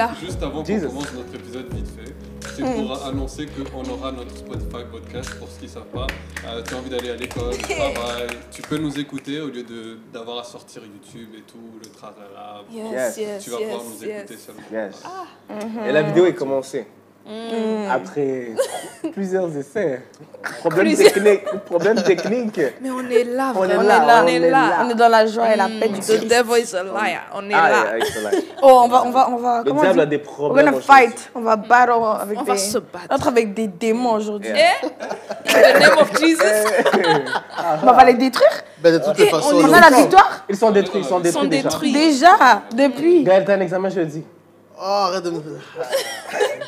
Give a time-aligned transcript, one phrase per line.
[0.00, 0.10] là.
[0.20, 2.14] Juste avant qu'on commence notre épisode vite fait,
[2.56, 6.06] c'est pour annoncer qu'on aura notre Spotify podcast pour ceux qui ne savent pas.
[6.46, 9.62] Euh, tu as envie d'aller à l'école, au travail, tu peux nous écouter au lieu
[9.62, 12.62] de- d'avoir à sortir YouTube et tout, le tralala.
[12.72, 14.44] Yes, yes, Tu vas pouvoir yes, nous écouter yes.
[14.44, 14.62] seulement.
[14.72, 15.02] Yes.
[15.04, 15.86] Ah.
[15.88, 16.86] Et la vidéo est commencée.
[17.26, 17.90] Mm.
[17.90, 18.48] Après
[19.12, 20.02] plusieurs essais.
[20.60, 21.44] Problème technique.
[21.66, 22.60] Problème technique.
[22.80, 24.62] Mais on est là, On est là, on on est là.
[24.84, 26.26] On est dans la joie et la paix du The Christ.
[26.28, 27.20] devil is a liar.
[27.34, 27.98] On est Ah, là.
[27.98, 28.30] yeah.
[28.62, 29.58] Oh, on va, on va, on va.
[29.58, 30.66] Le comment on diable a des We're problèmes.
[30.66, 31.06] gonna aujourd'hui.
[31.08, 31.30] fight.
[31.34, 32.50] On va battle avec On des.
[32.50, 33.06] va se battre.
[33.10, 34.50] Entre avec des démons aujourd'hui.
[34.50, 34.70] Yeah.
[34.82, 36.44] In the name of Jesus?
[37.82, 38.50] On va les détruire?
[38.82, 40.44] Ben, de toutes les façons, On a la victoire?
[40.48, 41.68] Ils sont détruits, ils sont Ils détruits déjà.
[41.68, 41.92] détruits.
[41.92, 43.24] déjà depuis.
[43.24, 44.24] Gaël, t'as un examen jeudi.
[44.82, 45.42] Oh, arrête de me.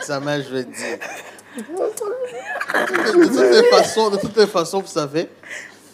[0.07, 0.99] Je vais dire.
[1.57, 1.63] De
[3.27, 5.31] toutes les façons, de toutes les façons, vous savez,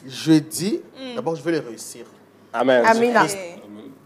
[0.05, 0.81] jeudi,
[1.15, 2.07] d'abord, je vais les réussir.
[2.53, 2.85] Amen.
[2.85, 3.25] Amina.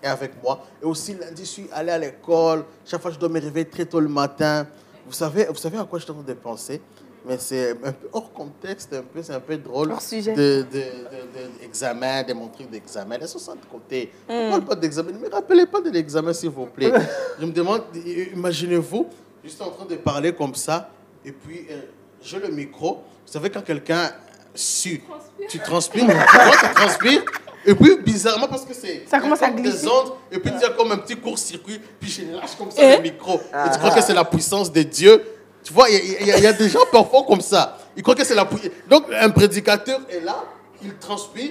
[0.02, 0.62] Et avec moi.
[0.82, 2.64] Et aussi, lundi, je suis allé à l'école.
[2.84, 4.66] Chaque fois, je dois me réveiller très tôt le matin.
[5.06, 6.82] Vous savez, vous savez à quoi je suis en train de penser?
[7.24, 9.92] Mais c'est un peu hors contexte, un peu, c'est un peu drôle.
[9.92, 10.32] Hors sujet.
[10.34, 13.18] De, de, de, de l'examen, de mon truc d'examen.
[13.18, 14.10] Laissez ça de côté.
[14.28, 15.12] On parle pas d'examen.
[15.12, 16.92] Ne me rappelez pas de l'examen, s'il vous plaît.
[17.40, 17.82] je me demande,
[18.34, 19.06] imaginez-vous,
[19.44, 20.90] juste en train de parler comme ça,
[21.24, 21.80] et puis euh,
[22.22, 23.02] j'ai le micro.
[23.26, 24.10] Vous savez, quand quelqu'un
[24.54, 25.02] sue,
[25.48, 26.14] tu transpires, moi,
[26.60, 27.22] tu transpires,
[27.64, 29.82] et puis bizarrement, parce que c'est Ça commence à glisser.
[29.82, 32.70] des ondes, et puis il y a comme un petit court-circuit, puis je lâche comme
[32.70, 33.34] ça le micro.
[33.36, 35.22] Et tu crois que c'est la puissance de Dieu
[35.64, 37.78] Tu vois, il y, a- y y des gens parfois comme ça.
[37.96, 38.70] Ils croient que c'est la puissance.
[38.88, 40.44] Donc, un prédicateur est là,
[40.82, 41.50] il transpire,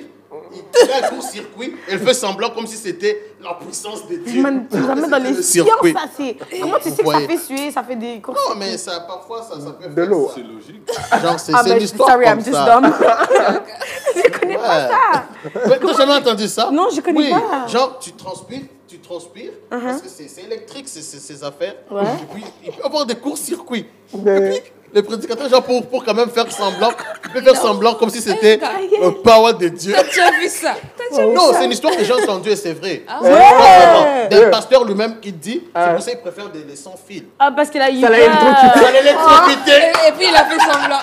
[0.53, 4.42] il fait un court-circuit, et il fait semblant comme si c'était la puissance de Dieu.
[4.42, 5.94] Man, tu nous amènes dans les Le sciences, circuit.
[5.94, 6.38] ça c'est.
[6.62, 9.44] Comment tu sais que ça fait suer, ça fait des courses Non, mais ça, parfois,
[9.44, 10.31] ça, ça peut De faire l'eau.
[10.34, 10.81] C'est logique.
[11.22, 12.80] Genre, c'est Ah c'est ben, une histoire sorry, comme I'm just ça.
[12.81, 12.94] dumb.
[14.16, 15.24] je connais pas ça.
[15.69, 16.69] Ouais, T'as jamais entendu ça?
[16.72, 17.30] Non, je connais oui.
[17.31, 17.68] pas.
[17.68, 21.75] Genre, tu transpires, tu transpires, parce que c'est électrique, ces affaires.
[21.90, 22.02] Ouais.
[22.03, 23.85] Et puis, il peut y avoir des courts-circuits.
[24.13, 26.91] Mais- Et puis, le prédicateur, genre, pour, pour quand même faire semblant,
[27.24, 28.59] il peut faire semblant comme si c'était
[29.01, 29.94] le power de Dieu.
[29.96, 30.75] T'as déjà vu ça?
[30.97, 33.03] T'as déjà vu Non, ça c'est une histoire que j'ai entendue et c'est vrai.
[33.07, 33.30] Ah ouais?
[33.31, 34.28] Ouais.
[34.30, 35.94] D'un pasteur lui-même qui dit, c'est Ah.
[35.94, 37.24] pour ça qu'il préfère des, des sans fil.
[37.40, 38.01] Ah, parce qu'il a eu.
[38.01, 38.25] Ça l'a peur.
[38.28, 38.80] électrocuté.
[38.85, 39.72] Ça l'électricité.
[39.72, 40.97] Et, et puis il a fait semblant.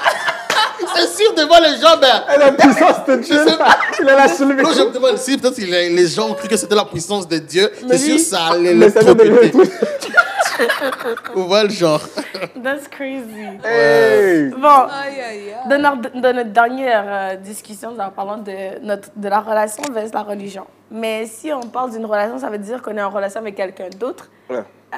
[0.98, 2.38] C'est sûr, devant les gens, ben.
[2.38, 3.46] La puissance de Dieu.
[3.46, 3.78] sais pas.
[4.00, 4.62] Il a la soulevé.
[4.62, 6.84] Non, je me demande si peut-être que les, les gens ont cru que c'était la
[6.84, 7.70] puissance de Dieu.
[7.88, 9.52] C'est sûr, lui- ça allait l'électrocuter.
[11.34, 12.00] Vous voyez le genre.
[12.62, 13.44] That's crazy.
[13.64, 14.50] Hey.
[14.50, 15.20] Bon, Aïe, aïe,
[15.50, 15.54] aïe.
[15.68, 19.82] dans notre, dans notre dernière euh, discussion, nous avons parlé de, notre, de la relation
[19.92, 20.66] versus la religion.
[20.90, 23.88] Mais si on parle d'une relation, ça veut dire qu'on est en relation avec quelqu'un
[23.98, 24.28] d'autre.
[24.50, 24.56] Ouais.
[24.94, 24.96] Euh,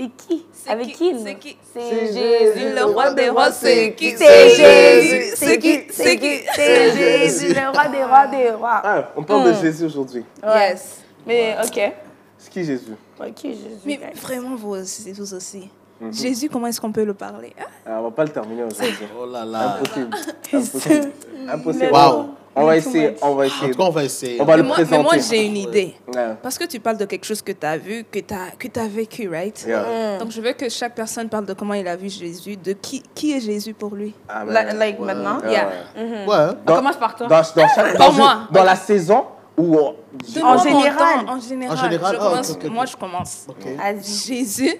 [0.00, 0.46] c'est qui?
[0.52, 1.14] C'est Avec qui?
[1.18, 1.56] C'est qui?
[1.72, 2.74] C'est C'est Jésus.
[2.74, 4.16] Le roi des rois, c'est qui?
[4.16, 5.32] C'est Jésus.
[5.36, 5.80] C'est qui?
[5.90, 6.40] C'est qui?
[6.54, 8.80] C'est Jésus, le roi des rois des rois.
[8.82, 10.24] Ah, on parle de Jésus aujourd'hui.
[10.42, 11.02] Yes.
[11.26, 11.92] Mais ok.
[12.38, 12.96] C'est qui Jésus?
[13.20, 13.80] Ok, Jésus.
[13.84, 14.18] Mais guys?
[14.20, 15.68] vraiment, vous aussi, vous aussi.
[16.12, 17.66] Jésus, comment est-ce qu'on peut le parler hein?
[17.84, 19.06] Ah, On va pas le terminer aujourd'hui.
[19.20, 19.76] Oh là là.
[19.76, 20.16] Impossible.
[20.52, 21.12] Impossible.
[21.46, 21.92] Impossible.
[21.92, 22.30] Wow.
[22.60, 23.14] On va essayer.
[23.22, 23.70] On va En essayer.
[23.72, 24.40] tout cas, on va essayer.
[24.40, 25.02] On va mais le moi, mais présenter.
[25.02, 25.94] moi, j'ai une idée.
[26.14, 26.34] Ouais.
[26.42, 28.78] Parce que tu parles de quelque chose que tu as vu, que tu as, que
[28.78, 29.64] as vécu, right?
[29.66, 30.18] Yeah.
[30.18, 33.02] Donc, je veux que chaque personne parle de comment il a vu Jésus, de qui,
[33.14, 34.14] qui est Jésus pour lui.
[34.46, 35.40] La- like maintenant?
[35.40, 35.68] Ouais, Yeah.
[35.96, 36.26] ouais.
[36.26, 36.54] Ouais.
[36.68, 37.26] On commence par toi.
[37.26, 38.46] Dans, dans, chaque, Pas dans, moi.
[38.48, 39.24] une- dans la saison
[39.56, 40.96] où on- De En général.
[41.26, 41.78] temps, En général.
[41.78, 42.58] En général, Je ah, ok, commence-.
[42.70, 43.46] Moi, je commence.
[43.48, 43.64] Ok.
[43.76, 44.26] Vas-y.
[44.26, 44.76] Jésus,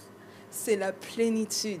[0.50, 1.80] c'est la plénitude.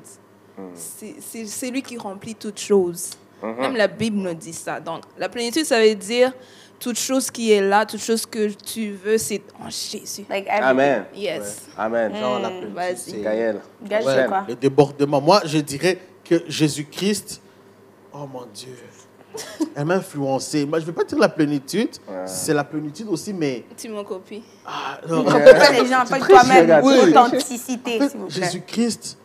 [0.74, 3.10] C'est- C'est c'est lui qui remplit toutes choses.
[3.42, 4.80] Même la Bible nous dit ça.
[4.80, 6.32] Donc, la plénitude, ça veut dire
[6.78, 10.24] toute chose qui est là, toute chose que tu veux, c'est en Jésus.
[10.28, 10.46] Like.
[10.48, 11.04] Amen.
[11.14, 11.66] Yes.
[11.76, 12.14] Amen.
[12.16, 13.60] Genre, la plénitude, Gaël.
[13.82, 14.44] Gage, Ouais, quoi?
[14.48, 15.20] Le débordement.
[15.20, 17.40] Moi, je dirais que Jésus-Christ,
[18.14, 18.74] oh mon Dieu,
[19.76, 20.64] elle m'a influencé.
[20.66, 21.90] Moi, je ne vais pas dire la plénitude,
[22.26, 23.64] c'est la plénitude aussi, mais.
[23.76, 24.42] Tu m'en copies.
[24.66, 26.82] Ah, non, On peut pas les gens, pas toi-même.
[26.82, 27.08] triches.
[27.08, 28.42] Authenticité, En fait, s'il vous plaît.
[28.42, 29.18] Jésus-Christ,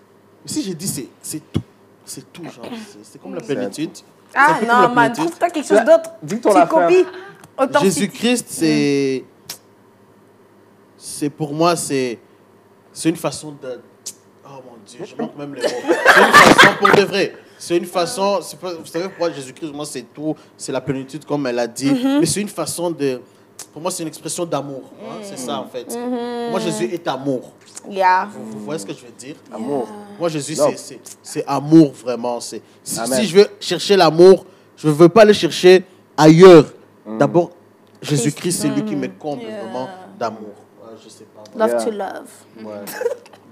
[0.46, 1.62] si j'ai dit c'est c'est tout,
[2.06, 3.92] c'est tout, genre, c'est- c'est comme la plénitude.
[4.36, 6.12] Ah non, la man, trouve-toi quelque chose d'autre.
[6.22, 6.68] Dis ton Tu affaire.
[6.70, 7.06] copies.
[7.58, 8.02] Authenticité.
[8.06, 9.24] Jésus-Christ, c'est.
[10.98, 12.20] C'est pour moi, c'est.
[12.92, 13.80] C'est une façon de.
[14.46, 15.68] Oh mon Dieu, je manque même les mots.
[15.68, 17.36] C'est une façon, pour de vrai.
[17.58, 18.40] C'est une façon.
[18.62, 20.36] pas- vous savez pourquoi Jésus-Christ, moi, c'est tout.
[20.58, 21.92] C'est la plénitude, comme elle a dit.
[22.20, 23.22] Mais c'est une façon de.
[23.74, 24.84] Pour moi, c'est une expression d'amour.
[25.02, 25.86] hein, C'est ça, en fait.
[26.50, 27.52] Moi, Jésus est amour.
[27.90, 28.28] Yeah.
[28.32, 29.36] Vous, vous voyez ce que je veux dire?
[29.54, 29.88] Amour.
[30.20, 32.40] Moi, Jésus, c'est- c'est c'est amour, vraiment.
[32.40, 34.46] C'est si, si je veux chercher l'amour,
[34.78, 35.84] je ne veux pas le chercher
[36.18, 36.66] ailleurs.
[37.20, 37.52] D'abord,
[38.02, 39.62] Jésus-Christ, c'est lui qui me comble Yeah.
[39.64, 39.88] vraiment
[40.18, 40.56] d'amour.
[40.82, 41.44] Ouais, je sais pas.
[41.58, 41.84] Love Yeah.
[41.84, 42.66] to love.
[42.66, 42.86] Ouais.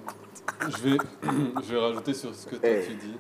[0.69, 0.98] Je vais,
[1.68, 2.86] je vais rajouter sur ce que toi Hey.
[2.88, 3.16] tu dis.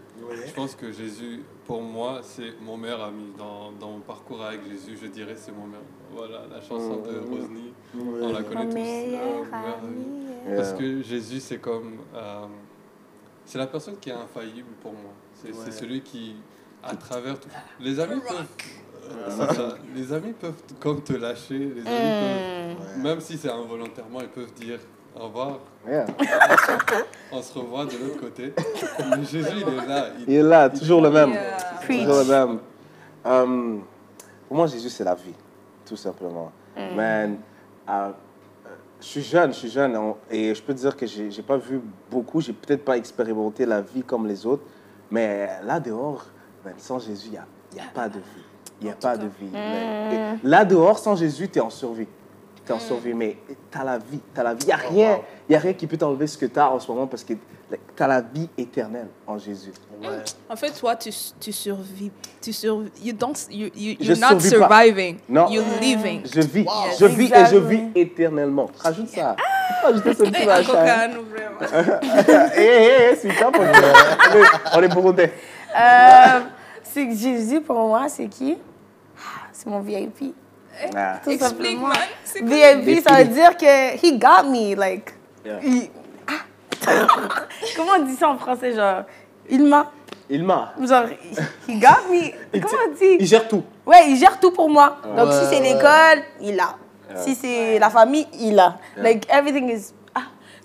[0.47, 3.31] Je pense que Jésus, pour moi, c'est mon meilleur ami.
[3.37, 5.83] Dans, dans mon parcours avec Jésus, je dirais c'est mon meilleur.
[6.13, 8.73] Voilà, la chanson de Rosny, on la connaît tous.
[8.73, 10.55] meilleur meilleur ami.
[10.55, 11.97] Parce que Jésus, c'est comme.
[12.15, 12.45] euh,
[13.45, 15.11] c'est la personne qui est infaillible pour moi.
[15.35, 15.53] C'est Ouais.
[15.65, 16.35] c'est celui qui,
[16.81, 17.49] à travers tout.
[17.79, 18.47] Les amis peuvent.
[19.11, 19.77] euh, c'est ça.
[19.93, 21.57] Les amis peuvent comme te lâcher.
[21.59, 22.97] Les amis peuvent.
[22.97, 23.01] Hmm.
[23.03, 24.79] Même si c'est involontairement, ils peuvent dire
[25.19, 25.59] au revoir.
[25.87, 26.05] Yeah.
[27.31, 28.53] On se revoit de l'autre côté.
[29.09, 30.05] Mais Jésus, il est là.
[30.19, 31.31] Il- Il est là, toujours le même.
[31.31, 31.57] Yeah.
[31.87, 32.59] Toujours le même.
[34.47, 35.33] Pour moi, Jésus, c'est la vie,
[35.85, 36.51] tout simplement.
[36.95, 37.37] Man,
[37.89, 38.09] euh,
[38.99, 39.97] je suis jeune, je suis jeune,
[40.31, 43.65] et je peux te dire que j'ai j'ai pas vu beaucoup, j'ai peut-être pas expérimenté
[43.65, 44.63] la vie comme les autres,
[45.11, 46.25] mais là dehors,
[46.65, 47.45] man, sans Jésus, il n'y a,
[47.75, 48.43] y a pas de vie.
[48.81, 49.51] Il n'y a pas de vie.
[49.55, 52.07] Et Là dehors, sans Jésus, tu es en survie.
[52.65, 53.37] Tu es en survie, mais
[53.71, 54.19] tu as la vie.
[54.33, 54.61] Tu as la vie.
[54.63, 55.19] Il n'y a, rien-
[55.49, 57.33] y a rien qui peut t'enlever ce que tu as en ce moment parce que
[57.33, 59.71] tu as la vie éternelle en Jésus.
[60.01, 60.07] Ouais.
[60.49, 62.11] En fait, toi, tu, tu survis.
[62.41, 62.89] Tu survis.
[63.03, 64.57] You don't, you, you, Je you're not survis pas.
[64.83, 65.17] surviving.
[65.27, 65.49] Non.
[65.49, 66.21] You're living.
[66.25, 66.71] Je vis, Wow.
[66.99, 68.67] je vis et je vis éternellement.
[68.79, 69.35] Rajoute ça.
[69.83, 71.09] Rajoute ce petit Hey, machin.
[72.55, 73.71] Hé, hé, hé, c'est ça pour nous.
[74.75, 75.33] On est burundais.
[75.75, 76.39] Euh,
[76.83, 78.57] c'est que Jésus, pour moi, c'est qui?
[79.17, 80.33] Ah, C'est mon VIP.
[81.23, 81.91] Tout Explique, man.
[82.41, 85.13] VIP, ça veut dire que he got me, like.
[85.45, 85.59] Yeah.
[85.63, 85.89] il-
[86.85, 87.07] Ah.
[87.77, 89.03] Comment on dit ça en français, genre
[89.49, 89.91] Il m'a,
[90.29, 90.73] Il m'a.
[90.81, 91.05] genre
[91.67, 92.31] he got me.
[92.61, 93.17] Comment on dit?
[93.19, 93.63] Il gère tout.
[93.85, 94.97] Ouais, il gère tout pour moi.
[95.15, 96.75] Donc Ouais, si c'est l'école, il a.
[97.17, 98.77] Si c'est la famille, il a.
[98.97, 99.93] Like everything is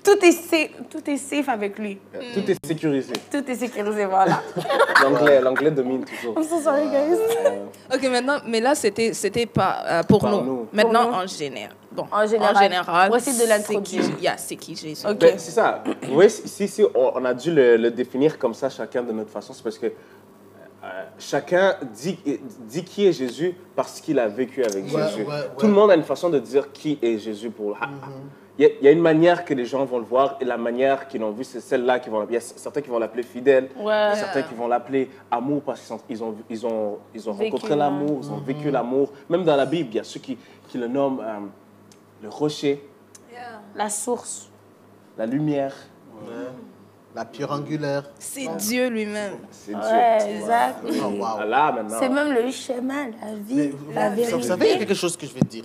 [0.05, 1.99] tout est safe, tout est safe avec lui.
[2.35, 3.13] Tout est sécurisé.
[3.31, 4.43] Tout est sécurisé, voilà.
[5.03, 6.35] L'anglais, l'anglais domine toujours.
[6.37, 7.19] I'm so sorry guys.
[7.95, 10.43] Ok, maintenant, mais là, c'était, c'était pas euh, pour Par nous.
[10.45, 10.67] nous.
[10.73, 11.23] Maintenant, Pour nous.
[11.23, 11.75] en général.
[11.91, 12.57] Bon, En général.
[12.57, 13.17] En général.
[13.17, 14.03] Essayer de c'est l'introduire.
[14.17, 15.07] qui- yeah, c'est qui Jésus.
[15.07, 15.19] Ok.
[15.19, 15.83] Ben, c'est ça.
[16.11, 19.31] Oui, si, si on, on a dû le, le définir comme ça, chacun de notre
[19.31, 22.19] façon, c'est parce que euh, chacun dit,
[22.67, 25.23] dit qui est Jésus parce qu'il a vécu avec Ouais, Jésus.
[25.23, 25.41] ouais, ouais.
[25.59, 27.77] Tout le monde a une façon de dire qui est Jésus pour.
[27.81, 28.07] Ah, ah.
[28.59, 30.45] Il y, a- il y a une manière que les gens vont le voir et
[30.45, 32.27] la manière qu'ils l'ont vu, c'est celle-là qui vont.
[32.29, 34.11] Il y a certains qui vont l'appeler fidèle, Ouais.
[34.17, 38.19] certains qui vont l'appeler amour parce qu'ils ont, ils ont, ils ont Vécu, rencontré l'amour,
[38.23, 39.13] ils ont vécu l'amour.
[39.31, 40.37] Même dans la Bible, il y a ceux qui,
[40.69, 41.39] qui le nomment euh,
[42.23, 42.83] le rocher,
[43.77, 44.51] La source.
[45.17, 45.75] la lumière.
[46.27, 46.33] Ouais.
[47.15, 48.05] La pierre angulaire.
[48.19, 49.35] C'est Dieu lui-même.
[49.53, 49.81] C'est Dieu.
[49.81, 50.79] Ouais, exact.
[50.85, 51.25] Oh, wow.
[51.41, 51.97] Ah, Là, maintenant.
[52.01, 54.43] C'est même le chemin, la Mais vie, vous- la vous vérité.
[54.43, 55.65] savez, il y a quelque chose que je vais te dire.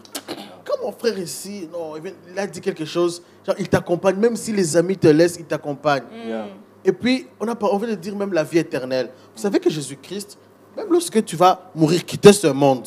[0.84, 4.36] Mon frère ici, non, il vient- il a dit quelque chose, genre, il t'accompagne, même
[4.36, 6.04] si les amis te laissent, il t'accompagne.
[6.26, 6.46] Yeah.
[6.84, 9.10] Et puis, on a pas envie de dire même la vie éternelle.
[9.36, 10.38] Vous savez que Jésus-Christ,
[10.76, 12.86] même lorsque tu vas mourir, quitter ce monde,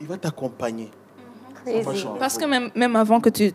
[0.00, 0.90] il va t'accompagner.
[1.82, 2.16] Franchement.
[2.18, 3.52] Parce que même, même avant que tu,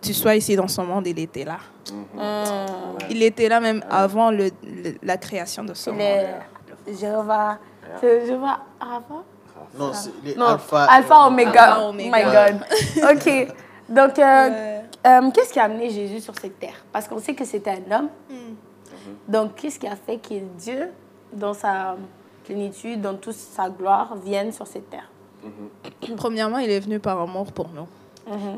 [0.00, 1.58] tu sois ici dans ce monde, il était là.
[1.92, 2.18] Mm.
[3.10, 6.00] Il était là même avant le, le- la création de ce monde.
[6.86, 7.58] Les Jéhovah.
[8.00, 9.22] C'est Jéhovah Rapha
[9.78, 10.84] Non, c'est les Non, alpha.
[10.84, 11.62] Alpha, Omega.
[11.64, 12.16] Alpha, Oh Oméga.
[12.16, 12.64] my God.
[13.16, 13.54] OK.
[13.88, 16.84] Donc, euh, euh, qu'est-ce qui a amené Jésus sur cette terre?
[16.92, 18.08] Parce qu'on sait que c'était un homme.
[19.28, 20.90] Donc, qu'est-ce qui a fait que Dieu,
[21.32, 21.96] dans sa
[22.44, 25.10] plénitude, dans toute sa gloire, vienne sur cette terre?
[26.16, 27.86] Premièrement, il est venu par amour pour nous.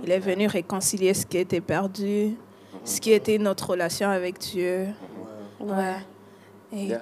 [0.05, 2.37] Il est venu réconcilier ce qui était perdu,
[2.85, 4.87] ce qui était notre relation avec Dieu.
[5.59, 5.97] Ouais.
[6.73, 6.99] Et Yeah.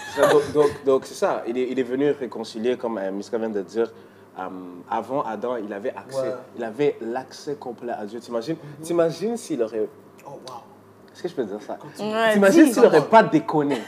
[0.32, 1.42] donc, donc, donc, c'est ça.
[1.48, 3.90] Il est, il est venu réconcilier, comme euh, Miska vient de dire.
[4.38, 4.42] euh,
[4.90, 6.20] avant Adam, il avait accès.
[6.20, 6.34] Ouais.
[6.58, 8.20] Il avait l'accès complet à Dieu.
[8.20, 9.88] T'imagines T'imagines s'il aurait.
[10.26, 10.54] Oh, wow.
[11.12, 11.78] Est-ce que je peux dire ça?
[11.98, 13.78] Ouais, T'imagines s'il n'aurait pas déconné?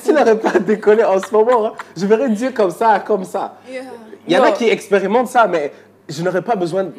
[0.00, 3.58] S'il n'aurait pas déconné en ce moment, hein, je verrais Dieu comme ça, comme ça.
[4.26, 5.72] Il y en a qui expérimentent ça, mais
[6.08, 6.92] je n'aurais pas besoin de.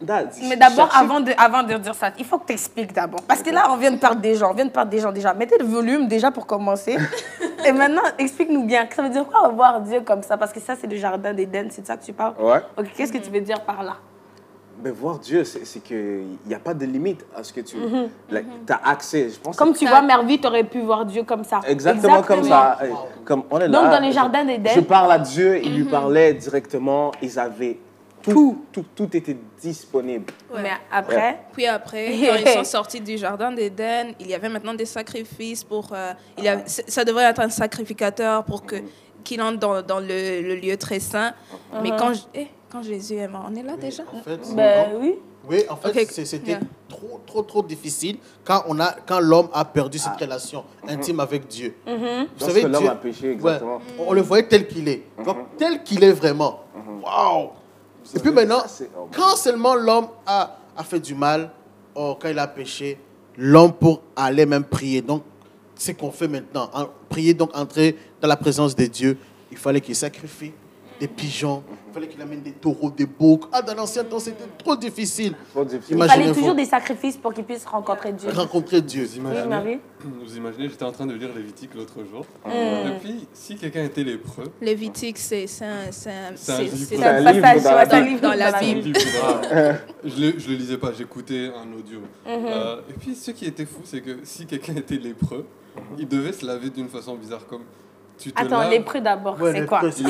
[0.00, 3.22] Mais d'abord, avant de, avant de dire ça, il faut que tu expliques d'abord.
[3.22, 4.50] Parce que là, on vient de perdre des gens.
[4.50, 5.32] On vient de perdre des gens déjà.
[5.32, 6.96] Mettez le volume déjà pour commencer.
[7.66, 8.86] Et maintenant, explique-nous bien.
[8.94, 10.36] Ça veut dire quoi voir Dieu comme ça?
[10.36, 11.68] Parce que ça, c'est le jardin d'Éden.
[11.70, 12.34] C'est de ça que tu parles?
[12.38, 12.60] Ouais.
[12.76, 13.96] Ok, qu'est-ce que tu veux dire par là?
[14.84, 17.76] Mais voir Dieu, c'est qu'il n'y a pas de limite à ce que tu
[18.68, 19.30] as accès.
[19.30, 21.60] Je pense Comme tu vois Mervy, tu aurais pu voir Dieu comme ça.
[21.66, 22.76] Exactement, comme ça.
[23.24, 23.80] Comme on est là.
[23.80, 27.10] Donc, dans les jardins d'Éden- Je parle à Dieu, il lui parlait directement.
[27.22, 27.78] Ils avaient
[28.32, 30.32] tout, tout, tout était disponible.
[30.54, 34.74] Mais après, Puis après, quand ils sont sortis du jardin d'Éden, il y avait maintenant
[34.74, 35.88] des sacrifices pour.
[35.92, 38.76] euh, il y avait- ça devrait être un sacrificateur pour que
[39.24, 41.34] qu'il entre dans, dans le, le lieu très saint.
[41.82, 44.04] Mais quand, eh, quand Jésus est mort, on est là déjà?
[44.14, 45.16] En fait, ben oui.
[45.48, 46.60] Oui, en fait, c'était yeah.
[46.88, 51.46] trop, trop, trop difficile quand on a, quand l'homme a perdu cette relation intime avec
[51.46, 51.76] Dieu.
[51.86, 51.92] Vous
[52.40, 53.76] Lorsque l'homme a péché, exactement.
[53.76, 55.04] ouais, on le voyait tel qu'il est.
[55.24, 56.60] Donc, tel qu'il est vraiment.
[57.04, 57.50] Waouh!
[58.14, 58.62] Et puis maintenant,
[59.14, 61.50] quand seulement l'homme a, fait du mal,
[61.94, 62.98] oh, quand il a péché,
[63.36, 65.02] l'homme pour aller même prier.
[65.02, 65.22] Donc,
[65.74, 66.70] c'est qu'on fait maintenant.
[66.72, 69.18] En- prier, donc entrer dans la présence de Dieu,
[69.50, 70.52] il fallait qu'il sacrifie.
[70.98, 71.62] Des pigeons.
[71.88, 73.44] Il fallait qu'il amène des taureaux, des boucs.
[73.52, 75.34] Ah, dans l'ancien temps, c'était trop difficile.
[75.52, 75.96] Trop difficile.
[76.00, 78.30] Il fallait toujours des sacrifices pour qu'ils puissent rencontrer Dieu.
[78.30, 79.04] rencontrer Dieu.
[79.04, 82.24] Vous imaginez, Marie vous imaginez j'étais en train de lire Lévitique l'autre jour.
[82.44, 82.50] Mm.
[82.50, 87.32] Et puis, si quelqu'un était lépreux, Lévitique, c'est c'est un, c'est un- C'est un c'est-
[87.32, 87.40] livre.
[87.40, 88.98] passage dans livre Dans la Bible.
[90.04, 92.00] je, le, je le lisais pas, j'écoutais un audio.
[92.00, 92.46] Mhm.
[92.46, 95.44] Euh, et puis, ce qui était fou, c'est que si quelqu'un était lépreux,
[95.98, 97.46] il devait se laver d'une façon bizarre.
[97.46, 97.62] Comme
[98.18, 100.02] tu te Attends, laves- lépreux d'abord, Ouais, c'est quoi c'est-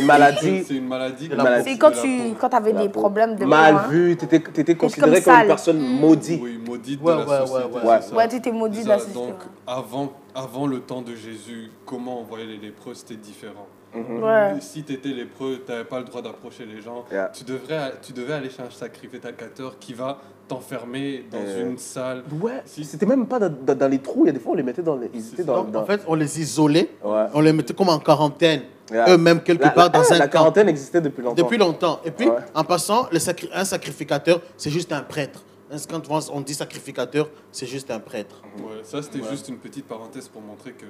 [0.00, 0.64] Une maladie.
[0.66, 1.28] C'est une maladie.
[1.28, 1.62] la.
[1.62, 2.36] C'est quand de la tu peau.
[2.40, 3.00] quand avais des peau.
[3.00, 3.84] problèmes de peau, Mal hein.
[3.88, 5.46] vu, t'étais étais considéré comme comme une sale.
[5.46, 6.40] personne maudite.
[6.42, 7.64] Oui, maudite Ouais, de la ouais, ouais, société.
[7.64, 7.70] ouais.
[7.82, 8.00] c'est Ouais.
[8.02, 8.14] ça.
[8.16, 9.04] Ouais, tu étais maudit de C'est la ça.
[9.06, 9.26] société.
[9.26, 9.36] Donc,
[9.66, 13.66] avant, avant le temps de Jésus, comment on voyait les lépreux, c'était différent.
[13.94, 14.54] Ouais.
[14.60, 17.06] Si tu étais lépreux, tu n'avais pas le droit d'approcher les gens.
[17.10, 17.30] Yeah.
[17.32, 21.70] Tu, devrais, tu devais aller chez un sacrificateur qui va t'enfermer dans Euh.
[21.70, 22.22] une salle.
[22.42, 22.84] Ouais, Si.
[22.84, 24.24] c'était même pas dans, dans- dans les trous.
[24.24, 25.10] Il y a des fois, on les mettait dans les.
[25.14, 25.66] Ils étaient dans.
[25.74, 27.24] En fait, on les isolait, Ouais.
[27.32, 28.62] on les mettait comme en quarantaine,
[28.92, 29.06] Yeah.
[29.14, 30.32] eux-mêmes quelque La- part la- dans un La camp.
[30.40, 31.42] quarantaine existait depuis longtemps.
[31.42, 32.00] Depuis longtemps.
[32.04, 32.36] Et puis, Ouais.
[32.54, 35.42] en passant, le sacri- un sacrificateur, c'est juste un prêtre.
[35.70, 38.42] Hein, Quand on dit sacrificateur, c'est juste un prêtre.
[38.58, 39.30] Ouais, ça, c'était Ouais.
[39.30, 40.86] juste une petite parenthèse pour montrer que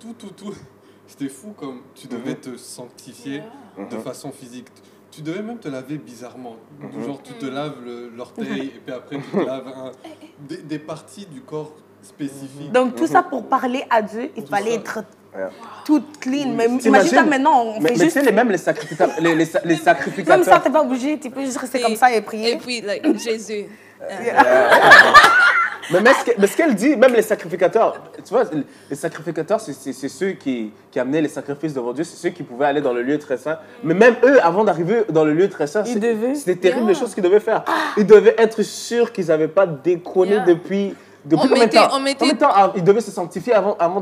[0.00, 0.54] tout, tout, tout,
[1.06, 3.42] c'était fou comme tu devais te sanctifier
[3.90, 4.66] de façon physique.
[5.12, 6.56] Tu devais même te laver bizarrement.
[7.04, 9.92] Genre, tu te laves le- l'orteil et puis après, tu te laves un-
[10.46, 12.72] des, des parties du corps spécifiques.
[12.72, 14.76] Donc tout ça pour parler à Dieu, il fallait ça.
[14.80, 15.04] être.
[15.84, 16.48] Toute clean.
[16.54, 18.14] Mais imagine maintenant, on Mais, fait mais tu juste.
[18.14, 19.16] sais, les, même les sacrificateurs.
[19.20, 22.16] les, les, les Même ça, t'es pas obligé, tu peux juste rester comme ça et
[22.16, 22.56] Et prier.
[22.56, 23.66] puis, like, Jésus.
[25.92, 28.42] mais, mais ce que- mais ce qu'elle dit, même les sacrificateurs, tu vois,
[28.90, 32.66] les sacrificateurs, c'est- ceux qui, qui amenaient les sacrifices devant Dieu, c'est ceux qui pouvaient
[32.66, 33.58] aller dans le lieu très saint.
[33.84, 36.34] Mais même eux, avant d'arriver dans le lieu très saint, Ils c'est- devaient.
[36.34, 37.64] c'était terrible les choses qu'ils devaient faire.
[37.96, 40.44] Ils devaient être sûrs qu'ils n'avaient pas déconné Yeah.
[40.44, 40.94] depuis.
[41.24, 41.98] Depuis On combien de temps?
[42.00, 42.50] mettait- Combien de temps?
[42.54, 44.00] Ah, ils devaient se sanctifier avant, avant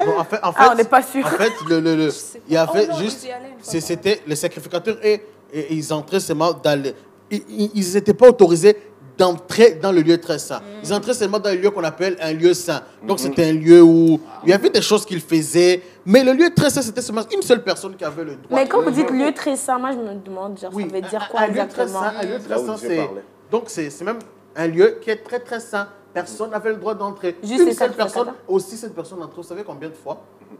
[0.00, 1.24] en fait, en fait, Ah, on n'est pas sûr.
[1.24, 2.12] En fait, le, le, le-
[2.48, 3.26] il y avait Oh non, juste.
[3.62, 5.22] C'était les sacrificateurs et,
[5.52, 6.92] et ils entraient seulement dans le.
[7.30, 8.76] Ils n'étaient pas autorisés
[9.16, 10.60] d'entrer dans le lieu très saint.
[10.82, 12.82] Ils entraient seulement dans le lieu qu'on appelle un lieu saint.
[13.06, 16.50] Donc c'était un lieu où il y avait des choses qu'ils faisaient, mais le lieu
[16.54, 18.58] très saint, c'était seulement une seule personne qui avait le droit.
[18.58, 21.00] Mais quand vous dites lieu très saint, moi je me demande, genre, Oui, ça veut
[21.02, 22.00] dire un- quoi un lieu très exactement?
[22.00, 23.10] saint, un lieu très saint, c'est
[23.50, 24.18] donc c'est c'est même
[24.56, 25.88] un lieu qui est très très saint.
[26.14, 27.36] Personne n'avait le droit d'entrer.
[27.42, 29.36] Juste une seule personne, aussi cette personne entrait.
[29.36, 30.18] Vous savez combien de fois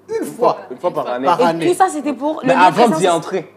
[0.09, 0.59] Une fois.
[0.71, 1.27] Une fois par année.
[1.27, 1.69] Par Et année.
[1.71, 3.51] tout ça, c'était pour le Mais avant d'y entrer.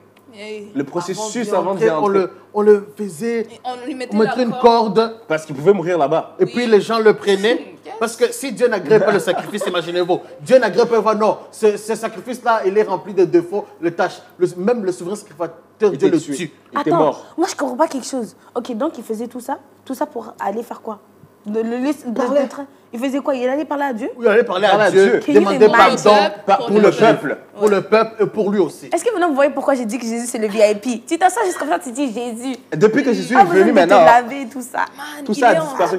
[0.75, 4.36] Le processus Avant d'y entrer, on le, on le faisait, On lui mettait, on mettait
[4.36, 4.62] la une corde.
[4.96, 6.36] corde, Parce qu'ils pouvaient mourir là-bas.
[6.38, 7.74] et puis les gens le prenaient.
[8.00, 11.96] Parce que si Dieu n'agrée pas le sacrifice, imaginez-vous, Dieu n'agrée pas, non, ce, ce
[11.96, 14.22] sacrifice-là, il est rempli de défauts, le tâche.
[14.38, 16.36] Le- même le souverain sacrificateur, Dieu le tue.
[16.36, 17.25] Il était Attends, mort.
[17.38, 18.36] moi je comprends pas quelque chose.
[18.54, 21.00] Ok, donc il faisait tout ça, tout ça pour aller faire quoi?
[21.48, 23.36] De le laisser de- de train- Il faisait quoi?
[23.36, 24.10] Il allait parler à Dieu?
[24.20, 25.34] Il allait parler Parler à à Dieu, Dieu.
[25.34, 26.32] demander Can you pardon imagine?
[26.46, 27.27] par- Pour pour le le peuple.
[27.27, 28.86] peuple, pour le peuple et pour lui aussi.
[28.94, 31.44] Est-ce que maintenant vous voyez pourquoi j'ai dit que Jésus c'est le VIP Tu t'assois
[31.46, 32.56] juste comme ça, tu dis Jésus.
[32.75, 34.86] Depuis que Jésus Pas est besoin venu de te maintenant, laver, tout ça.
[34.98, 35.98] Man, Tout ça a disparu.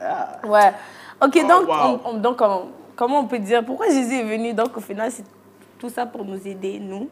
[0.00, 0.48] Ouais.
[0.48, 0.72] Ouais.
[1.22, 1.74] Ok, donc, wow.
[2.04, 2.62] on- on- donc comment,
[2.94, 4.52] comment on peut dire pourquoi Jésus est venu?
[4.54, 5.24] Donc au final, c'est
[5.78, 7.08] tout ça pour nous aider, nous,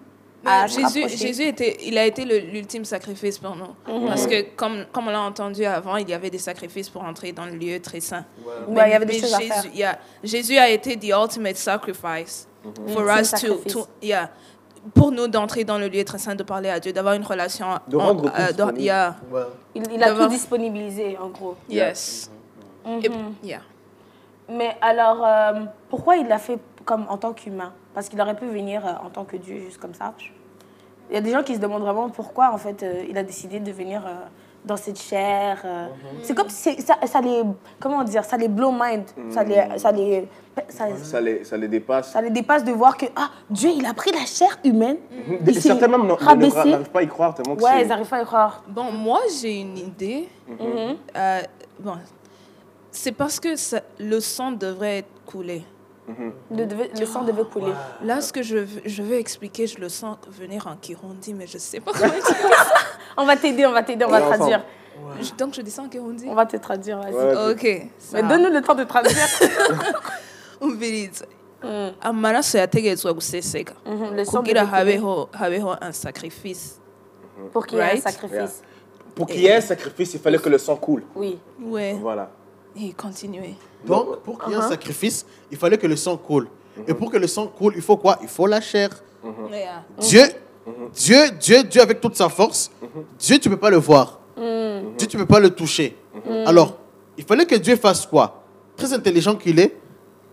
[0.46, 1.08] à Jésus.
[1.16, 3.74] Jésus était, il a été l'ultime sacrifice pour nous.
[3.92, 4.06] Mhm.
[4.08, 7.32] Parce que, comme, comme on l'a entendu avant, il y avait des sacrifices pour entrer
[7.32, 8.24] dans le lieu très saint.
[8.68, 9.64] Ouais, il y avait des Mais choses à Jésus, faire.
[9.74, 12.46] yeah, Jésus a été the ultimate sacrifice
[12.88, 14.30] for Ultime us to, yeah,
[14.94, 17.66] pour nous d'entrer dans le lieu très saint, de parler à Dieu, d'avoir une relation.
[17.88, 19.40] De en- rendre tout euh, de- yeah, Ouais.
[19.74, 21.56] Il, il a tout disponibilisé, en gros.
[21.68, 22.30] yes.
[23.02, 23.10] Et-
[23.42, 23.60] yeah.
[24.48, 28.46] Mais alors, euh, pourquoi il l'a fait comme en tant qu'humain Parce qu'il aurait pu
[28.46, 30.12] venir euh, en tant que Dieu, juste comme ça.
[31.10, 33.22] Il y a des gens qui se demandent vraiment pourquoi, en fait, euh, il a
[33.22, 34.10] décidé de venir euh,
[34.64, 35.60] dans cette chair.
[35.64, 35.88] euh.
[36.22, 37.42] C'est comme si ça, ça les...
[37.78, 39.04] Comment dire Ça les blow mind.
[39.30, 40.26] Ça, les, ça, les,
[40.68, 42.10] ça, ça les, ça les dépasse.
[42.12, 44.96] ça les dépasse de voir que ah, Dieu, il a pris la chair humaine.
[45.46, 48.18] Il s'est Certains même n'arrivent pas à y croire tellement que Ouais, ils n'arrivent pas
[48.18, 48.62] à y croire.
[48.66, 50.28] Bon, moi, j'ai une idée.
[50.48, 50.96] Mhm.
[51.16, 51.40] Euh,
[51.80, 51.92] bon,
[52.90, 55.62] c'est parce que ça- le sang devrait être coulé.
[56.50, 57.72] Le, devait- le sang devait couler.
[58.02, 61.56] Là, ce que je, je veux expliquer, je le sens venir en Kirundi, mais je
[61.58, 62.54] sais pas comment expliquer.
[63.16, 64.62] On va t'aider, on va t'aider, on va traduire.
[65.20, 66.26] Je- Donc, je descends en Kirundi.
[66.28, 67.14] On va te traduire, vas-y.
[67.14, 67.52] Ouais.
[67.52, 67.90] Ok.
[68.12, 69.14] Mais donne-nous le temps de traduire.
[70.60, 71.26] umviriza
[72.00, 76.80] amaraso yategetswe guseseka Mhm, sang kugira habeho habeho un sacrifice
[77.52, 78.62] pour qu'il y ait un sacrifice.
[79.14, 81.02] Pour qu'il y ait un sacrifice, il fallait que le sang coule.
[81.14, 81.38] Oui.
[81.60, 82.30] ouais Voilà.
[82.80, 83.54] Et continuer
[83.86, 84.64] Donc, pour qu'il y ait Uh-huh.
[84.64, 86.48] un sacrifice, il fallait que le sang coule.
[86.88, 88.18] Et pour que le sang coule, il faut quoi?
[88.22, 88.90] Il faut la chair.
[89.50, 89.84] Yeah.
[89.98, 90.22] Dieu,
[90.92, 92.70] Dieu, Dieu, Dieu avec toute sa force,
[93.18, 94.20] Dieu, tu ne peux pas le voir.
[94.36, 95.96] Dieu, tu ne peux pas le toucher.
[96.46, 96.78] Alors,
[97.16, 98.42] il fallait que Dieu fasse quoi?
[98.76, 99.76] Très intelligent qu'il est,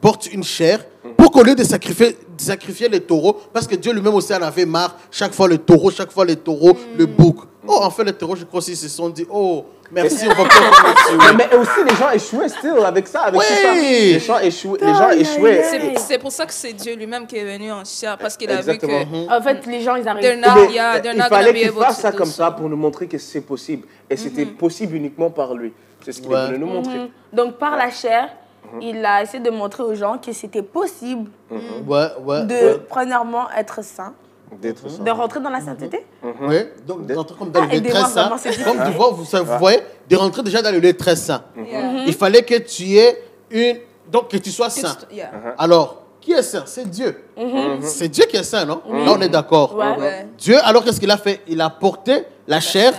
[0.02, 0.84] porte une chair
[1.16, 4.98] pour qu'au lieu de sacrifier, les taureaux parce que Dieu lui-même aussi en avait marre.
[5.12, 7.38] Chaque fois le taureau, chaque fois les taureaux, le bouc.
[7.74, 10.44] Oh, en fait, les taureaux, je crois qu'ils se sont dit, oh, merci, on va
[10.46, 13.46] pas Mais aussi, les gens échouaient still avec ça, avec Oui.
[13.48, 13.74] tout ça.
[13.74, 14.80] Les gens échouaient.
[14.82, 15.64] Les gens échouaient.
[15.64, 18.50] C'est c'est pour ça que c'est Dieu lui-même qui est venu en chair, parce qu'il
[18.52, 19.00] a Exactement.
[19.00, 19.38] vu que...
[19.38, 20.40] En fait, les gens, ils arrivent.
[20.40, 23.42] not- yeah, il fallait qu'il fasse to ça comme ça pour nous montrer que c'est
[23.42, 23.88] possible.
[24.10, 25.72] Et c'était possible uniquement par lui.
[26.04, 26.46] C'est ce qu'il Ouais.
[26.48, 26.98] voulait nous montrer.
[26.98, 27.10] Mhm.
[27.32, 28.30] Donc, par la chair,
[28.82, 32.44] il a essayé de montrer aux gens que c'était possible Ouais, ouais.
[32.46, 32.78] de, ouais.
[32.90, 34.14] premièrement, être saint,
[34.60, 35.02] D'être ça.
[35.04, 36.06] de rentrer dans la sainteté.
[36.42, 38.30] Oui, donc d'entrer comme dans Ah, le lieu très saint.
[38.66, 39.80] Comme tu vois, vous, vous voyez,
[40.10, 41.42] de rentrer déjà dans le lieu très saint.
[41.58, 42.04] Yeah.
[42.06, 43.18] Il fallait que tu aies
[43.50, 43.78] une.
[44.12, 44.98] Donc que tu sois saint.
[45.12, 45.32] Yeah.
[45.58, 46.64] Alors, qui est saint?
[46.66, 47.16] C'est Dieu.
[47.82, 48.82] C'est Dieu qui est saint, non?
[48.90, 49.74] Là, on est d'accord.
[49.76, 49.98] Ouais.
[49.98, 50.28] Ouais.
[50.38, 51.42] Dieu, alors qu'est-ce qu'il a fait?
[51.48, 52.94] Il a porté la chair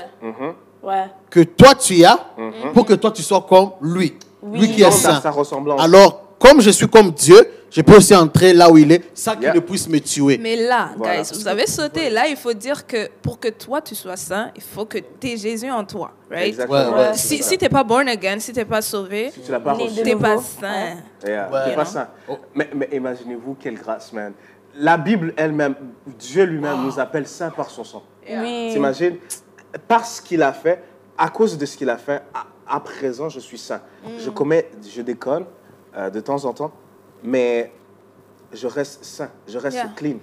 [0.83, 1.05] Ouais.
[1.31, 2.19] que toi tu as
[2.75, 4.19] pour que toi tu sois comme lui.
[4.53, 5.21] Lui qui est saint.
[5.79, 9.33] Alors, comme je suis comme Dieu, je peux aussi entrer là où il est, sans
[9.33, 9.55] qu'il Yeah.
[9.55, 10.39] ne puisse me tuer.
[10.39, 11.23] Mais là, Voilà.
[11.23, 12.11] guys, vous avez sauté.
[12.11, 15.29] Là, il faut dire que pour que toi, tu sois saint, il faut que tu
[15.29, 16.49] aies Jésus en toi, right?
[16.49, 16.79] Exactement.
[16.93, 17.15] Ouais, ouais.
[17.15, 19.59] Si, si tu n'es pas born again, si tu n'es pas sauvé, Si tu pas
[19.59, 20.43] n'es pas nouveau.
[20.61, 20.97] saint.
[21.27, 21.61] Yeah, Ouais.
[21.87, 22.09] c'est pas.
[22.29, 22.39] Oh.
[22.55, 24.33] Mais, mais imaginez-vous quelle grâce, man.
[24.75, 25.75] La Bible elle-même,
[26.19, 28.03] Dieu lui-même nous appelle saints par son sang.
[28.29, 28.71] Oui.
[28.73, 29.17] T'imagines?
[29.89, 30.83] Parce qu'il a fait,
[31.19, 33.81] à cause de ce qu'il a fait, à, à présent, je suis saint.
[34.19, 35.45] Je commets, je déconne
[35.97, 36.73] euh, de temps en temps,
[37.23, 37.71] mais
[38.53, 39.91] je reste saint, je reste Yeah.
[39.97, 40.17] clean.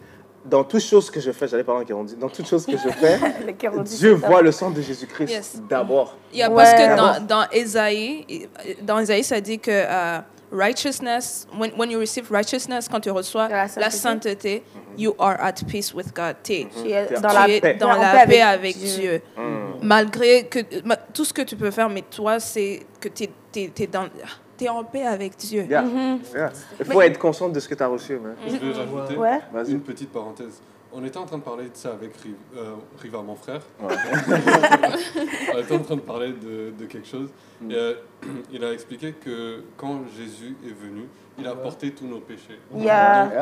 [0.45, 2.89] Dans toutes choses que je fais, j'allais parler en Kirundi, dans toutes choses que je
[2.89, 3.19] fais,
[3.83, 5.61] Dieu voit le sang de Jésus-Christ Yes.
[5.69, 6.15] d'abord.
[6.31, 6.55] Il y a Ouais.
[6.55, 8.47] parce que dans, dans Ésaïe,
[8.81, 10.19] dans Ésaïe, ça dit que euh,
[10.51, 13.91] righteousness, when, when you receive righteousness, quand tu reçois La la sainteté.
[13.91, 14.63] sainteté,
[14.97, 16.35] you are at peace with God.
[16.41, 17.73] T'es- Tu es dans la paix.
[17.79, 19.21] dans En la paix paix avec Dieu.
[19.37, 19.57] Mm.
[19.83, 23.25] Malgré que ma- tout ce que tu peux faire, mais toi, c'est que tu
[23.55, 24.07] es, dans
[24.59, 25.63] t'es en paix avec Dieu.
[25.63, 25.85] Yeah.
[26.35, 26.51] Yeah.
[26.79, 28.19] Il faut être conscient de ce que tu as reçu.
[28.19, 28.35] man.
[28.45, 29.39] Je vais rajouter Ouais.
[29.53, 29.71] Vas-y.
[29.71, 30.61] une petite parenthèse.
[30.91, 32.13] On était en train de parler de ça avec
[32.57, 33.61] euh, Riva, mon frère.
[33.79, 37.29] On était en train de parler de, de quelque chose.
[37.61, 37.71] Mm.
[37.71, 37.93] Et, euh,
[38.51, 41.03] il a expliqué que quand Jésus est venu,
[41.39, 42.59] il a porté tous nos péchés.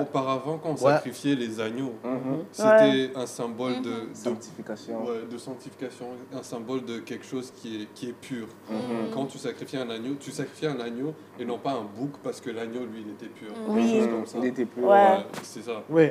[0.02, 0.94] Auparavant, quand on Ouais.
[0.94, 2.44] sacrifiait les agneaux, Mhm.
[2.52, 5.06] c'était un symbole de, de, Sanctification.
[5.06, 8.48] ouais, de sanctification, un symbole de quelque chose qui est, qui est pur.
[8.70, 9.12] Mhm.
[9.14, 12.42] Quand tu sacrifiais un agneau, tu sacrifiais un agneau et non pas un bouc parce
[12.42, 13.50] que l'agneau, lui, il était pur.
[13.68, 13.84] Oui.
[13.92, 14.38] Quelque chose comme ça.
[14.40, 14.68] Il était.
[14.78, 15.84] Ouais, c'est ça.
[15.90, 16.10] Oui,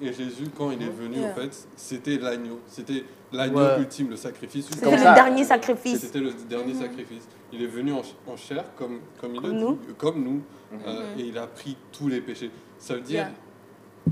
[0.00, 1.30] Et Jésus, quand il est venu, Yeah.
[1.30, 2.60] en fait, c'était l'agneau.
[2.66, 3.80] C'était l'agneau Ouais.
[3.80, 6.00] ultime, le sacrifice C'était le dernier sacrifice.
[6.00, 7.26] C'était le dernier sacrifice.
[7.52, 9.78] Il est venu en, en chair, comme, comme il a Comme dit, nous.
[9.96, 10.42] comme nous,
[10.86, 12.50] euh, et il a pris tous les péchés.
[12.78, 13.28] Ça veut dire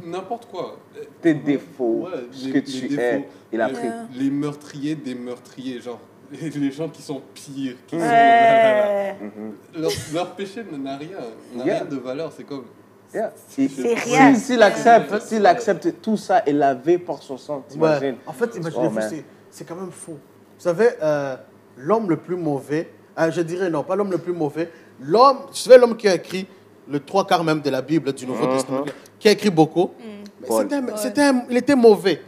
[0.04, 0.76] n'importe quoi.
[1.20, 3.00] Tes défauts, Ouais, ce les- que tu défauts.
[3.00, 3.88] es, il a Les- pris.
[4.14, 6.00] Les meurtriers des meurtriers, genre
[6.32, 8.02] les, les gens qui sont pires, qui sont...
[8.04, 9.14] Ouais.
[9.76, 11.18] Leur, leur péché n'a rien,
[11.54, 11.74] n'a Yeah.
[11.80, 12.32] rien de valeur.
[12.36, 12.64] C'est comme...
[13.12, 13.32] Yeah.
[13.58, 14.34] Il- C'est rien.
[14.34, 18.16] Si- S'il accepte, s'il accepte tout ça et lavé par son sang, Ouais.
[18.26, 19.14] En fait, imaginez-vous, Oh,
[19.50, 20.12] c'est quand même fou.
[20.12, 20.18] Vous
[20.60, 21.36] savez, euh,
[21.76, 25.59] l'homme le plus mauvais, euh, je dirais non, pas l'homme le plus mauvais, l'homme, je
[25.59, 26.46] savais l'homme qui a écrit
[26.88, 28.85] le trois quarts même de la Bible, du Nouveau Testament,
[29.18, 29.90] qui a écrit beaucoup,
[30.40, 30.62] mais Paul.
[30.62, 32.20] c'était un- c'était un- il était mauvais.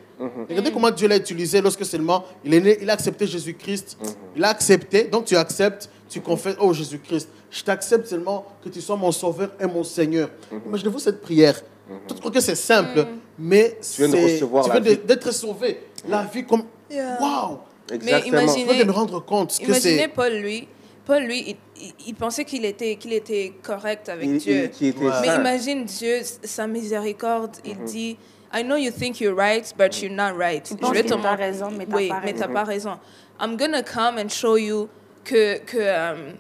[0.49, 3.99] Regardez comment Dieu l'a utilisé lorsque seulement il est né, il a accepté Jésus-Christ.
[4.35, 8.81] Il a accepté, donc tu acceptes, tu confesses, oh Jésus-Christ, je t'accepte seulement que tu
[8.81, 10.31] sois mon sauveur et mon Seigneur.
[10.67, 11.61] Imaginez-vous cette prière.
[12.09, 13.07] Tout que c'est simple,
[13.39, 15.07] mais Tu viens de c'est- recevoir tu la viens de- vie.
[15.07, 15.81] d'être sauvé.
[16.09, 17.19] La vie comme, Yeah.
[17.21, 17.59] waouh,
[17.93, 18.41] Exactement.
[18.41, 20.09] imagine- il faut de me rendre compte que Imaginez c'est...
[20.09, 20.67] Paul, lui.
[21.07, 24.71] Paul, lui, il, il- pensait qu'il était, qu'il était correct avec Il- Dieu.
[24.81, 25.13] il- était Ouais.
[25.23, 25.41] Mais saint.
[25.41, 28.19] imagine Dieu, sa miséricorde, il dit
[28.55, 30.63] I know you think you're right, but you're not right.
[30.65, 32.45] Tu penses que t'as raison, mais t'as oui, pas mais raison.
[32.47, 32.99] t'as pas raison.
[33.41, 34.89] I'm gonna come and show you
[35.25, 36.35] que, que um,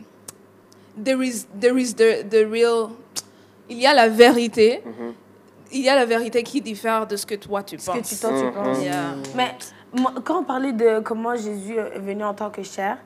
[1.02, 2.90] there is, there is the, the real.
[3.68, 4.82] Il y a la vérité.
[5.72, 8.08] Il y a la vérité qui diffère de ce que toi tu Ce que penses.
[8.08, 8.82] tu, toi, tu penses.
[8.82, 9.14] Yeah.
[9.36, 9.54] Mais
[9.92, 12.98] moi, quand on parlait de comment Jésus est venu en tant que chair,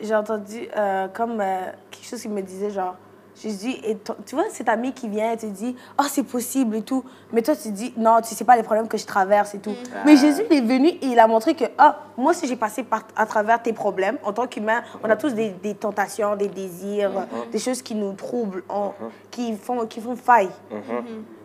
[0.00, 1.60] j'ai entendu euh, comme euh,
[1.90, 2.96] quelque chose qui me disait genre,
[3.34, 6.82] Jésus ton- Tu vois, cet ami qui vient et te dit, oh, c'est possible et
[6.82, 7.02] tout.
[7.32, 9.74] Mais toi, tu dis, non, tu sais pas les problèmes que je traverse et tout.
[10.04, 12.82] Mais Jésus, il est venu et il a montré que, ah, moi aussi, j'ai passé
[12.82, 14.18] par, à travers tes problèmes.
[14.22, 17.10] En tant qu'humain, on a tous des, des tentations, des désirs,
[17.50, 18.92] des choses qui nous troublent, on-
[19.30, 20.50] qui, font, qui font faille.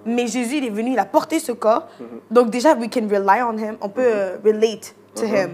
[0.05, 1.87] Mais Jésus, il est venu, il a porté ce corps.
[2.29, 3.77] Donc déjà, we can rely on him.
[3.81, 5.51] On peut euh, relate to him.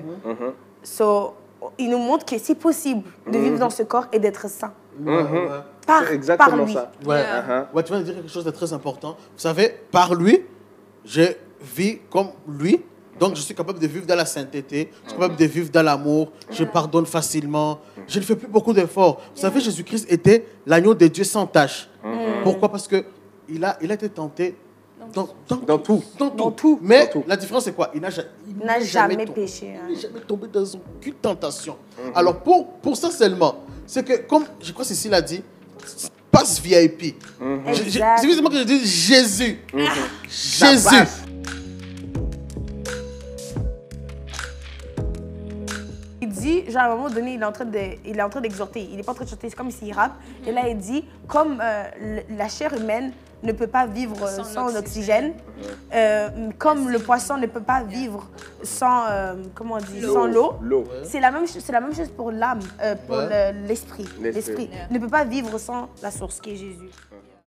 [0.83, 1.35] So,
[1.77, 4.73] il nous montre que c'est possible de vivre dans ce corps et d'être saint.
[4.99, 5.47] Ouais, ouais.
[5.85, 6.73] Par, C'est exactement par lui.
[6.73, 6.91] ça.
[7.05, 7.17] Ouais.
[7.17, 7.41] Yeah.
[7.41, 7.75] Uh-huh.
[7.75, 9.17] Ouais, tu viens de dire quelque chose de très important.
[9.19, 10.45] Vous savez, par lui,
[11.03, 11.23] je
[11.75, 12.81] vis comme lui.
[13.19, 15.83] Donc, je suis capable de vivre dans la sainteté, je suis capable de vivre dans
[15.83, 19.21] l'amour, je pardonne facilement, je ne fais plus beaucoup d'efforts.
[19.35, 21.89] Vous savez, Jésus-Christ était l'agneau de Dieu sans tâche.
[22.43, 22.69] Pourquoi?
[22.69, 23.05] Parce que
[23.47, 24.55] il a, il a été tenté
[25.13, 26.03] Dans, dans, Dans tout.
[26.17, 26.37] dans tout.
[26.37, 26.79] Dans tout.
[26.81, 27.23] Mais Dans tout.
[27.27, 27.91] la différence, c'est quoi?
[27.93, 28.09] Il n'a
[28.79, 29.85] jamais tombé- péché, hein.
[29.89, 31.75] Il n'est jamais tombé dans aucune tentation.
[32.15, 35.41] Alors, pour, pour ça seulement, c'est que, comme je crois que Cécile a dit,
[36.31, 37.15] passe VIP.
[37.41, 38.17] Je- Exact.
[38.19, 39.59] C'est justement que je dis Jésus.
[40.29, 40.95] Ça Jésus.
[46.73, 48.81] Genre à un moment donné, il est en train de, il est en train d'exhorter.
[48.91, 50.13] Il n'est pas en train de chanter, c'est comme s'il rappe.
[50.45, 53.11] Et là, il dit, comme euh, la chair humaine
[53.43, 55.33] ne peut pas vivre Sans sans, oxygène.
[55.33, 55.33] oxygène,
[55.93, 58.29] euh, comme le poisson ne peut pas vivre
[58.63, 60.53] sans, euh, comment on dit, sans l'eau.
[60.61, 60.85] L'eau.
[61.03, 63.51] C'est la même, chose- c'est la même chose pour l'âme, euh, pour Ouais.
[63.53, 64.07] le- l'esprit.
[64.21, 64.31] L'esprit.
[64.55, 66.89] L'esprit ne peut pas vivre sans la source qui est Jésus.